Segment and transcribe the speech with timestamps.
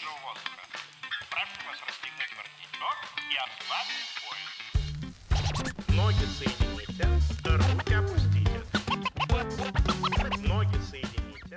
[0.00, 0.62] свежего воздуха.
[1.30, 4.52] Прошу вас расстегнуть воротничок и ослабить пояс.
[5.88, 7.06] Ноги соедините,
[7.44, 8.58] руки опустите.
[10.48, 11.56] Ноги соедините.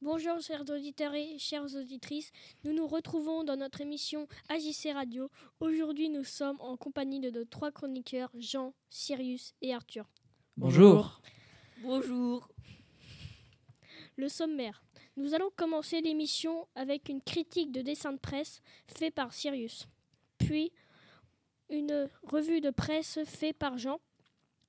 [0.00, 2.32] Bonjour chers auditeurs et chères auditrices,
[2.64, 5.30] nous nous retrouvons dans notre émission AJC Radio.
[5.60, 10.06] Aujourd'hui nous sommes en compagnie de nos trois chroniqueurs Jean, Sirius et Arthur.
[10.56, 11.20] Bonjour.
[11.82, 12.48] Bonjour.
[14.16, 14.82] Le sommaire.
[15.15, 19.87] Nous allons commencer l'émission avec une critique de dessin de presse fait par Sirius,
[20.39, 20.71] puis
[21.69, 23.99] une revue de presse fait par Jean,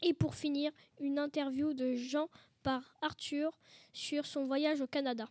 [0.02, 2.28] et pour finir, une interview de Jean
[2.62, 3.58] par Arthur
[3.94, 5.28] sur son voyage au Canada.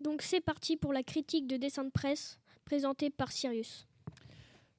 [0.00, 3.86] Donc c'est parti pour la critique de dessin de presse présentée par Sirius.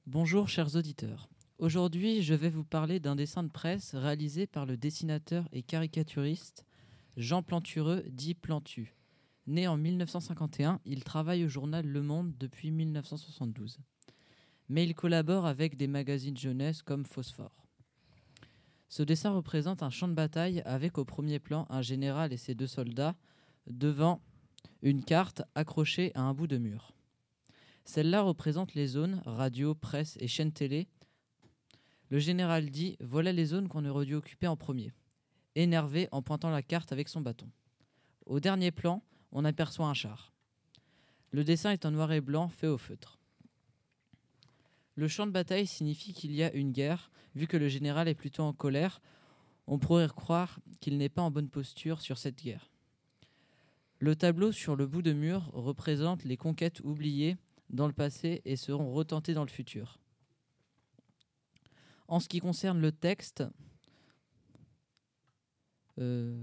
[0.06, 1.28] Bonjour chers auditeurs.
[1.58, 6.64] Aujourd'hui, je vais vous parler d'un dessin de presse réalisé par le dessinateur et caricaturiste
[7.16, 8.94] Jean Plantureux, dit Plantu.
[9.48, 13.80] Né en 1951, il travaille au journal Le Monde depuis 1972.
[14.68, 17.66] Mais il collabore avec des magazines jeunesse comme Phosphore.
[18.88, 22.54] Ce dessin représente un champ de bataille avec au premier plan un général et ses
[22.54, 23.16] deux soldats
[23.66, 24.22] devant
[24.80, 26.94] une carte accrochée à un bout de mur.
[27.84, 30.88] Celle-là représente les zones radio, presse et chaîne télé.
[32.10, 34.92] Le général dit Voilà les zones qu'on aurait dû occuper en premier,
[35.54, 37.50] énervé en pointant la carte avec son bâton.
[38.26, 40.32] Au dernier plan, on aperçoit un char.
[41.30, 43.18] Le dessin est en noir et blanc fait au feutre.
[44.96, 48.14] Le champ de bataille signifie qu'il y a une guerre, vu que le général est
[48.14, 49.00] plutôt en colère.
[49.66, 52.70] On pourrait croire qu'il n'est pas en bonne posture sur cette guerre.
[53.98, 57.36] Le tableau sur le bout de mur représente les conquêtes oubliées
[57.70, 59.98] dans le passé et seront retentées dans le futur.
[62.08, 63.44] En ce qui concerne le texte,
[65.98, 66.36] euh,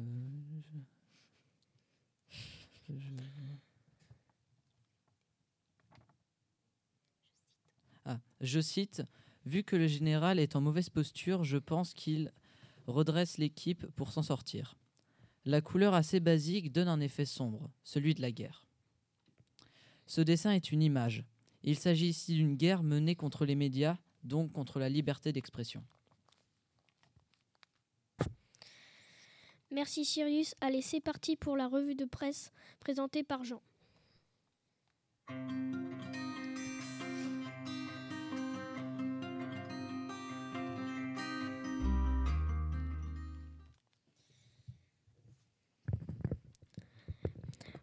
[8.05, 9.03] Ah, je cite,
[9.47, 12.33] Vu que le général est en mauvaise posture, je pense qu'il
[12.85, 14.75] redresse l'équipe pour s'en sortir.
[15.45, 18.66] La couleur assez basique donne un effet sombre, celui de la guerre.
[20.07, 21.25] Ce dessin est une image.
[21.63, 25.84] Il s'agit ici d'une guerre menée contre les médias, donc contre la liberté d'expression.
[29.69, 30.56] Merci Sirius.
[30.62, 33.62] Allez, c'est parti pour la revue de presse présentée par Jean.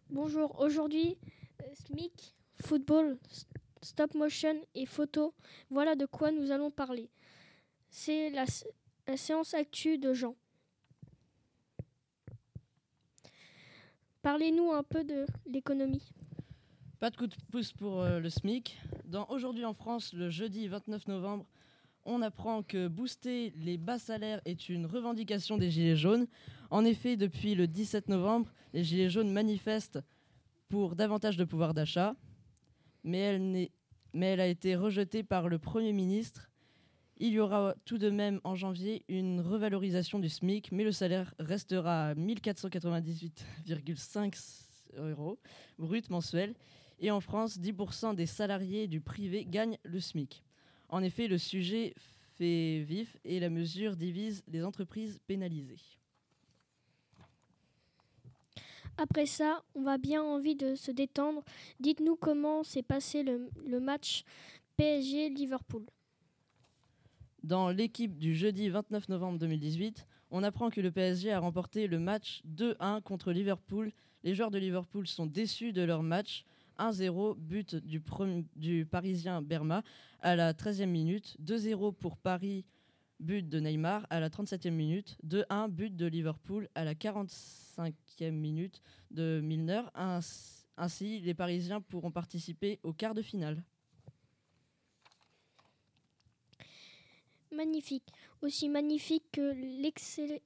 [0.09, 1.17] Bonjour, aujourd'hui,
[1.85, 3.17] SMIC, football,
[3.81, 5.33] stop motion et photo,
[5.69, 7.09] voilà de quoi nous allons parler.
[7.89, 8.45] C'est la,
[9.15, 10.35] séance actu de Jean.
[14.21, 16.11] Parlez-nous un peu de l'économie.
[16.99, 18.77] Pas de coup de pouce pour euh, le SMIC.
[19.29, 21.45] Aujourd'hui en France, le jeudi 29 novembre,
[22.05, 26.27] on apprend que booster les bas salaires est une revendication des Gilets jaunes.
[26.71, 29.99] En effet, depuis le 17 novembre, les Gilets jaunes manifestent
[30.69, 32.15] pour davantage de pouvoir d'achat,
[33.03, 33.69] mais
[34.13, 36.49] elle, a été rejetée par le Premier ministre.
[37.17, 41.33] Il y aura tout de même en janvier une revalorisation du SMIC, mais le salaire
[41.39, 44.35] restera à 1498,5
[44.97, 45.39] euros
[45.77, 46.53] brut mensuel.
[46.99, 50.43] Et en France, 10% des salariés du privé gagnent le SMIC.
[50.89, 51.93] En effet, le sujet
[52.37, 55.99] fait vif et la mesure divise les entreprises pénalisées.
[58.97, 61.43] Après ça, on va bien envie de se détendre.
[61.79, 64.23] Dites-nous comment s'est passé le, match
[64.77, 65.85] PSG-Liverpool.
[67.43, 71.99] Dans l'équipe du jeudi 29 novembre 2018, on apprend que le PSG a remporté le
[71.99, 73.91] match 2-1 contre Liverpool.
[74.23, 76.45] Les joueurs de Liverpool sont déçus de leur match.
[76.79, 78.01] 1-0, but du,
[78.55, 79.83] du Parisien Berma
[80.21, 81.37] à la 13e minute.
[81.41, 82.65] 2-0 pour Paris,
[83.25, 85.17] but de Neymar à la 37e minute.
[85.23, 88.81] 2-1, but de Liverpool à la 45e minute
[89.11, 89.81] de Milner.
[89.95, 93.63] Ainsi- les Parisiens pourront participer au quart de finale.
[97.51, 98.07] Magnifique.
[98.41, 100.41] Aussi magnifique que l'excell-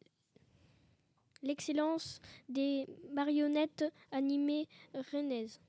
[1.41, 4.67] l'excellence des marionnettes animées
[5.11, 5.59] rennaises.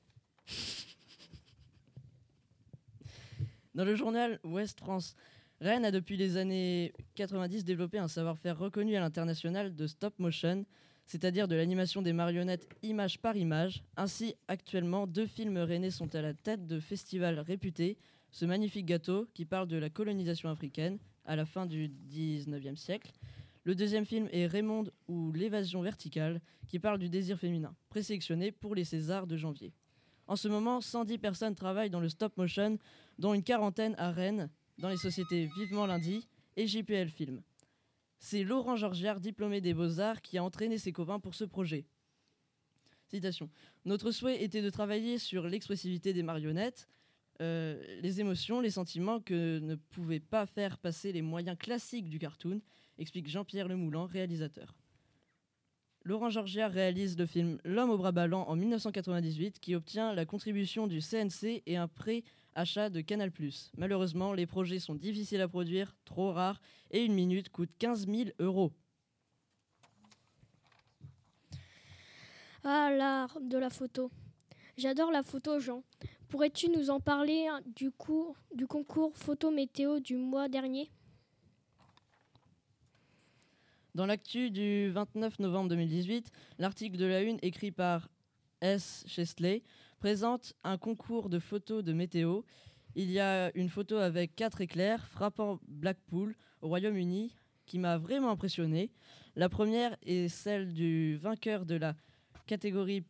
[3.74, 5.16] Dans le journal Ouest France,
[5.60, 10.64] Rennes a depuis les années 90 développé un savoir-faire reconnu à l'international de stop motion,
[11.04, 13.82] c'est-à-dire de l'animation des marionnettes image par image.
[13.98, 17.98] Ainsi, actuellement, deux films rennais sont à la tête de festivals réputés,
[18.32, 23.10] Ce magnifique gâteau qui parle de la colonisation africaine à la fin du 19e siècle.
[23.64, 28.74] Le deuxième film est Raymond ou l'évasion verticale qui parle du désir féminin, présélectionné pour
[28.74, 29.74] les Césars de janvier.
[30.26, 32.78] En ce moment, 110 personnes travaillent dans le stop motion,
[33.18, 34.48] dont une quarantaine à Rennes,
[34.81, 37.43] dans les sociétés Vivement Lundi et JPL Film.
[38.19, 41.85] C'est Laurent Georgiard, diplômé des Beaux-Arts, qui a entraîné ses copains pour ce projet.
[43.09, 43.50] Citation.
[43.85, 46.88] Notre souhait était de travailler sur l'expressivité des marionnettes,
[47.41, 52.19] euh, les émotions, les sentiments que ne pouvaient pas faire passer les moyens classiques du
[52.19, 52.61] cartoon,
[52.99, 54.80] explique Jean-Pierre Lemoulan, réalisateur.
[56.10, 60.88] Laurent Georgiard réalise le film L'homme au bras ballant en 1998 qui obtient la contribution
[60.88, 62.24] du CNC et un prêt
[62.56, 63.30] achat de Canal+.
[63.76, 66.60] Malheureusement, les projets sont difficiles à produire, trop rares,
[66.90, 68.72] et une minute coûte 15 000 euros.
[72.64, 74.10] Ah, l'art de la photo.
[74.76, 75.84] J'adore la photo, Jean.
[76.28, 77.92] Pourrais-tu nous en parler hein, du,
[78.56, 80.90] du concours photo météo du mois dernier?
[83.96, 88.08] Dans l'actu du 29 novembre 2018, l'article de la Une écrit par
[88.60, 89.02] S.
[89.08, 89.64] Chesley
[89.98, 92.42] présente un concours de photos de météo.
[92.94, 97.34] Il y a une photo avec quatre éclairs frappant Blackpool au Royaume-Uni
[97.66, 98.92] qui m'a vraiment impressionné.
[99.34, 101.96] La première est celle du vainqueur de la
[102.46, 103.02] catégorie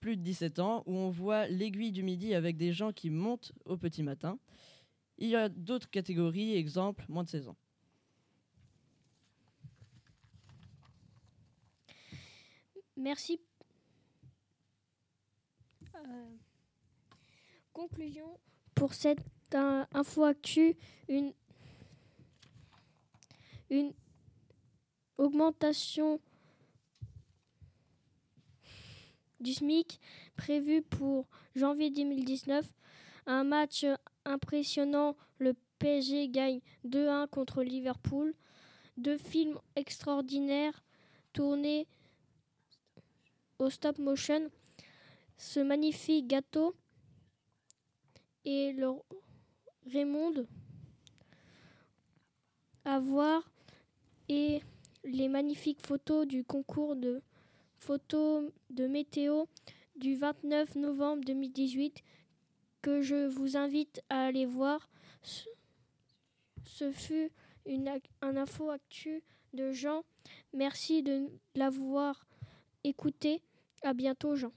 [0.00, 3.52] plus de 17 ans où on voit l'aiguille du midi avec des gens qui montent
[3.66, 4.38] au petit matin.
[5.18, 7.56] Il y a d'autres catégories, exemple moins de 16 ans.
[12.96, 13.40] Merci.
[15.94, 16.36] Euh,
[17.72, 18.38] conclusion
[18.74, 19.20] pour cette
[19.92, 20.76] info actu,
[21.08, 21.32] une,
[23.70, 23.92] une
[25.18, 26.20] augmentation
[29.40, 30.00] du SMIC
[30.36, 32.66] prévue pour janvier 2019.
[33.26, 33.86] Un match
[34.24, 38.34] impressionnant, le PSG gagne 2-1 contre Liverpool.
[38.96, 40.84] Deux films extraordinaires
[41.32, 41.86] tournés
[43.70, 44.50] stop motion.
[45.36, 46.74] Ce magnifique gâteau
[48.44, 48.90] et le
[49.90, 50.46] Raymond
[52.84, 53.42] à voir
[54.28, 54.62] et
[55.04, 57.22] les magnifiques photos du concours de
[57.78, 59.44] photos de météo
[59.96, 62.02] du 29 novembre 2018
[62.82, 64.88] que je vous invite à aller voir.
[65.22, 65.48] Ce,
[66.64, 67.30] ce fut
[67.66, 67.90] une,
[68.20, 69.22] un info actu
[69.52, 70.04] de Jean.
[70.52, 72.26] Merci de l'avoir
[72.82, 73.42] écouté.
[73.84, 74.50] À bientôt, Jean.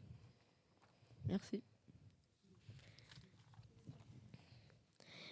[1.27, 1.61] Merci.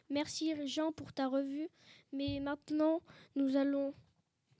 [0.09, 1.69] Merci, Jean, pour ta revue.
[2.12, 3.01] Mais maintenant,
[3.38, 3.94] nous allons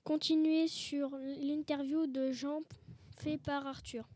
[0.06, 2.62] continuer sur l'interview de Jean
[3.18, 4.08] fait par Arthur.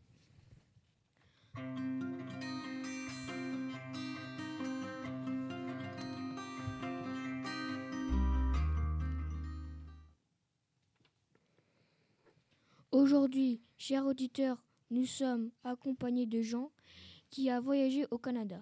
[12.90, 16.70] Aujourd'hui, chers auditeurs, nous sommes accompagnés de Jean
[17.30, 18.60] qui a voyagé au Canada.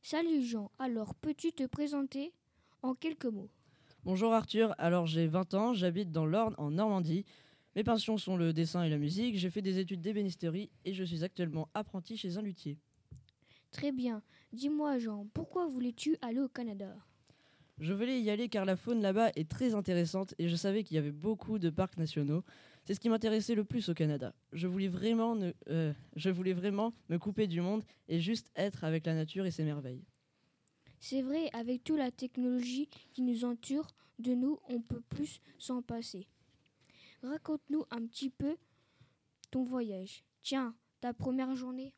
[0.00, 2.32] Salut Jean, alors peux-tu te présenter
[2.82, 3.50] en quelques mots?
[4.04, 7.24] Bonjour Arthur, alors j'ai 20 ans, j'habite dans l'Orne en Normandie.
[7.76, 11.04] Mes passions sont le dessin et la musique, j'ai fait des études d'ébénisterie et je
[11.04, 12.78] suis actuellement apprenti chez un luthier.
[13.70, 14.22] Très bien,
[14.52, 16.96] dis-moi Jean, pourquoi voulais-tu aller au Canada?
[17.78, 20.94] Je voulais y aller car la faune là-bas est très intéressante et je savais qu'il
[20.94, 22.44] y avait beaucoup de parcs nationaux.
[22.84, 24.32] C'est ce qui m'intéressait le plus au Canada.
[24.52, 28.84] Je voulais, vraiment ne, euh, je voulais vraiment me couper du monde et juste être
[28.84, 30.04] avec la nature et ses merveilles.
[31.00, 33.88] C'est vrai, avec toute la technologie qui nous entoure
[34.20, 36.28] de nous, on peut plus s'en passer.
[37.22, 38.56] Raconte-nous un petit peu
[39.50, 40.24] ton voyage.
[40.42, 41.94] Tiens, ta première journée.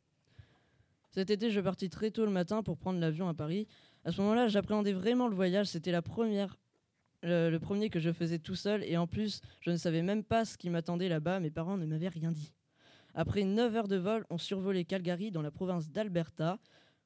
[1.11, 3.67] Cet été, je partis très tôt le matin pour prendre l'avion à Paris.
[4.07, 5.67] À ce moment-là, j'appréhendais vraiment le voyage.
[5.67, 6.57] C'était la première
[7.25, 10.45] le, premier que je faisais tout seul et en plus, je ne savais même pas
[10.45, 12.53] ce qui m'attendait là-bas, mes parents ne m'avaient rien dit.
[13.15, 16.61] Après 9 heures de vol, on survolait Calgary dans la province d'Alberta,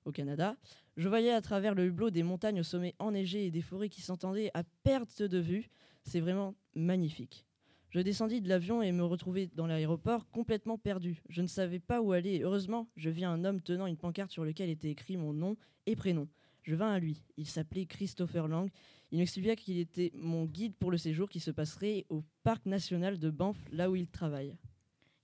[0.04, 0.56] au Canada.
[0.98, 4.02] Je voyais à travers le hublot des montagnes au sommet enneigé et des forêts qui
[4.02, 5.70] s'entendaient à perte de vue.
[6.02, 7.46] C'est vraiment magnifique.
[7.88, 11.22] Je descendis de l'avion et me retrouvai dans l'aéroport complètement perdu.
[11.30, 12.40] Je ne savais pas où aller.
[12.42, 15.96] Heureusement, je vis un homme tenant une pancarte sur laquelle était écrit mon nom et
[15.96, 16.28] prénom.
[16.62, 17.22] Je vins à lui.
[17.36, 18.70] Il s'appelait Christopher Lang.
[19.12, 23.18] Il m'expliqua qu'il était mon guide pour le séjour qui se passerait au parc national
[23.18, 24.56] de Banff, là où il travaille.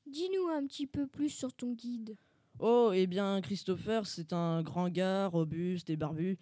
[0.06, 2.16] Dis-nous un petit peu plus sur ton guide.
[2.58, 6.38] Oh, eh bien, Christopher, c'est un grand gars, robuste et barbu.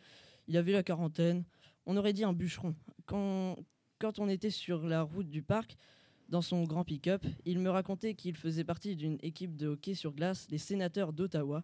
[0.47, 1.45] Il avait la quarantaine.
[1.87, 2.75] On aurait dit un bûcheron.
[3.05, 3.57] Quand,
[3.99, 5.77] quand on était sur la route du parc,
[6.29, 10.13] dans son grand pick-up, il me racontait qu'il faisait partie d'une équipe de hockey sur
[10.13, 11.63] glace, les sénateurs d'Ottawa,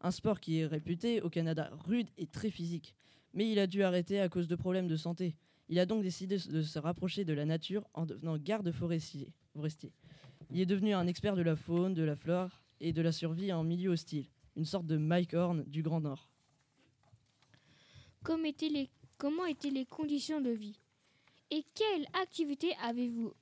[0.00, 2.94] un sport qui est réputé au Canada rude et très physique.
[3.34, 5.36] Mais il a dû arrêter à cause de problèmes de santé.
[5.68, 9.32] Il a donc décidé de se rapprocher de la nature en devenant garde forestier.
[10.50, 13.52] Il est devenu un expert de la faune, de la flore et de la survie
[13.52, 14.26] en milieu hostile,
[14.56, 16.28] une sorte de Mike Horn du Grand Nord.
[18.24, 18.44] Comment
[19.46, 20.78] étaient les conditions de vie?
[21.52, 23.32] Et quelle activité avez-vous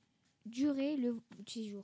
[0.45, 1.15] duré le
[1.47, 1.83] séjour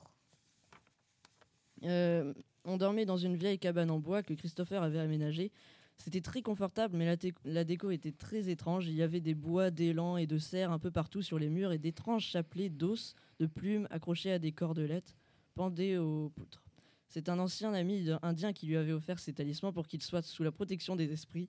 [1.84, 2.32] Euh,
[2.64, 5.52] on dormait dans une vieille cabane en bois que Christopher avait aménagée.
[5.98, 8.86] C'était très confortable, mais la, déco était très étrange.
[8.86, 11.72] Il y avait des bois, d'élan et de cerfs un peu partout sur les murs
[11.72, 15.16] et d'étranges chapelets d'os, de plumes accrochés à des cordelettes
[15.54, 16.62] pendées aux poutres.
[17.08, 20.42] C'est un ancien ami indien qui lui avait offert ces talismans pour qu'il soit sous
[20.42, 21.48] la protection des esprits.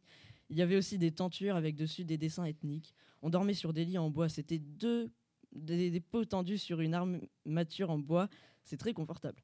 [0.49, 2.93] Il y avait aussi des tentures avec dessus des dessins ethniques.
[3.21, 4.29] On dormait sur des lits en bois.
[4.29, 5.11] C'était deux
[5.51, 8.29] des, des pots tendus sur une armature en bois.
[8.63, 9.41] C'est très confortable.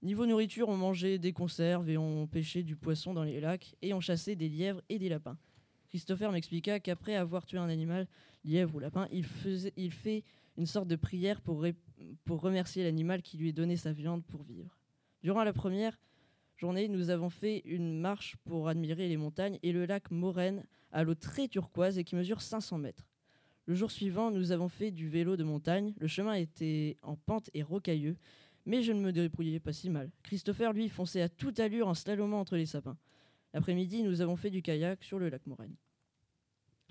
[0.00, 3.92] Niveau nourriture, on mangeait des conserves et on pêchait du poisson dans les lacs et
[3.94, 5.36] on chassait des lièvres et des lapins.
[5.88, 8.06] Christopher m'expliqua qu'après avoir tué un animal,
[8.44, 10.22] lièvre ou lapin, il, faisait, fait
[10.56, 11.64] une sorte de prière pour,
[12.28, 14.78] remercier l'animal qui lui donnait sa viande pour vivre.
[15.22, 15.98] Durant la première
[16.56, 21.02] journée, nous avons fait une marche pour admirer les montagnes et le lac Morène à
[21.02, 23.08] l'eau très turquoise et qui mesure 500 mètres.
[23.66, 25.92] Le jour suivant, nous avons fait du vélo de montagne.
[25.98, 28.16] Le chemin était en pente et rocailleux,
[28.68, 30.10] mais je ne me débrouillais pas si mal.
[30.22, 32.98] Christopher, lui, fonçait à toute allure en slalomant entre les sapins.
[33.54, 35.74] L'après-midi, nous avons fait du kayak sur le lac Morène.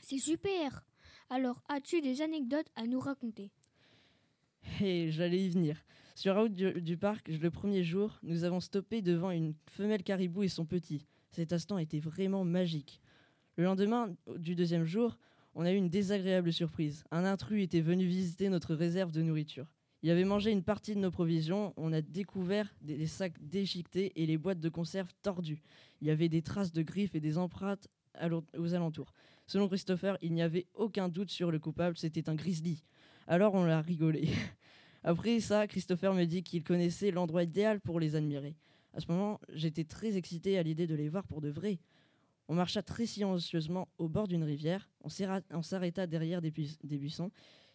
[0.01, 0.83] C'est super
[1.29, 3.51] Alors, as-tu des anecdotes à nous raconter?
[4.81, 5.85] Et j'allais y venir.
[6.15, 10.03] Sur la route du, du parc, le premier jour, nous avons stoppé devant une femelle
[10.03, 11.05] caribou et son petit.
[11.29, 13.01] Cet instant était vraiment magique.
[13.55, 15.19] Le lendemain du deuxième jour,
[15.53, 17.03] on a eu une désagréable surprise.
[17.11, 19.67] Un intrus était venu visiter notre réserve de nourriture.
[20.03, 21.73] Il avait mangé une partie de nos provisions.
[21.75, 25.63] On a découvert des, sacs déchiquetés et les boîtes de conserve tordues.
[26.01, 27.87] Il y avait des traces de griffes et des empreintes
[28.57, 29.13] aux alentours.
[29.47, 32.83] Selon Christopher, il n'y avait aucun doute sur le coupable, c'était un grizzly.
[33.27, 34.29] Alors on l'a rigolé.
[35.03, 38.55] Après ça, Christopher me dit qu'il connaissait l'endroit idéal pour les admirer.
[38.93, 41.79] À ce moment, j'étais très excité à l'idée de les voir pour de vrai.
[42.47, 47.31] On marcha très silencieusement au bord d'une rivière, on s'arrêta derrière des buissons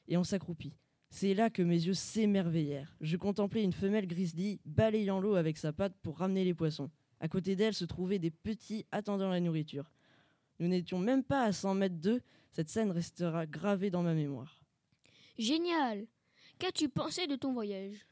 [0.09, 0.75] et on s'accroupit.
[1.14, 2.97] C'est là que mes yeux s'émerveillèrent.
[3.02, 6.90] Je contemplais une femelle grizzly balayant l'eau avec sa patte pour ramener les poissons.
[7.21, 9.92] À côté d'elle se trouvaient des petits attendant la nourriture.
[10.59, 14.62] Nous n'étions même pas à 100 mètres d'eux, cette scène restera gravée dans ma mémoire.
[15.37, 16.07] Génial
[16.59, 18.07] Qu'as-tu pensé de ton voyage?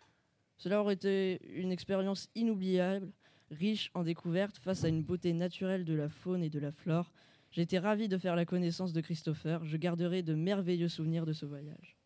[0.59, 3.11] Cela aurait été une expérience inoubliable,
[3.50, 7.14] riche en découvertes face à une beauté naturelle de la faune et de la flore.
[7.50, 9.64] J'étais ravi de faire la connaissance de Christopher.
[9.64, 11.97] Je garderai de merveilleux souvenirs de ce voyage.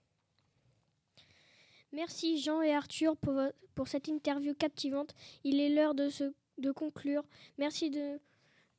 [1.94, 5.14] Merci Jean et Arthur pour, cette interview captivante.
[5.44, 7.22] Il est l'heure de, conclure.
[7.56, 7.92] Merci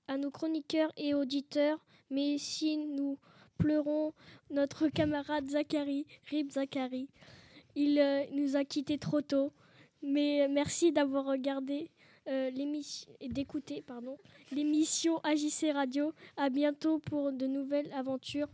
[0.10, 1.80] à nos chroniqueurs et auditeurs.
[2.10, 3.18] Mais si nous
[3.58, 4.14] pleurons
[4.50, 7.08] notre camarade Zachary, Rip Zachary,
[7.76, 9.54] il euh, nous a quittés trop tôt.
[10.02, 11.92] Mais merci d'avoir regardé
[12.28, 13.82] euh, l'émission et d'écouter
[14.52, 16.12] l'émission AJC Radio.
[16.36, 18.50] À bientôt pour de nouvelles aventures.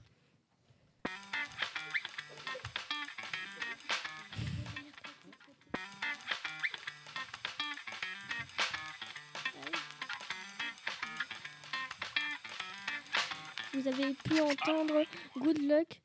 [13.82, 15.04] Vous avez pu entendre
[15.38, 16.02] Good Luck,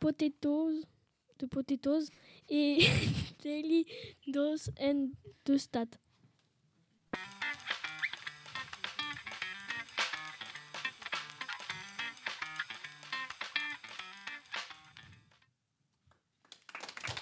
[0.00, 0.82] Potatoes,
[1.38, 2.08] de Potatoes
[2.48, 2.78] et
[3.44, 3.84] Daily
[4.28, 5.08] Dose and
[5.44, 5.88] de Stat.